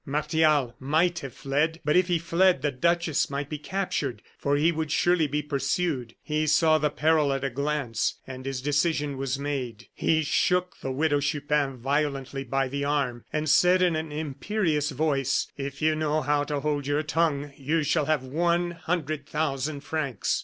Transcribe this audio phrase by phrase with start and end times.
[0.03, 4.71] Martial might have fled; but if he fled, the duchess might be captured, for he
[4.71, 6.15] would certainly be pursued.
[6.23, 9.89] He saw the peril at a glance, and his decision was made.
[9.93, 15.47] He shook the Widow Chupin violently by the arm, and said, in an imperious voice:
[15.55, 20.39] "If you know how to hold your tongue you shall have one hundred thousand francs."